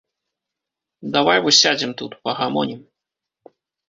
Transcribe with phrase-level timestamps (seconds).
[1.15, 2.81] Давай вось сядзем тут, пагамонім.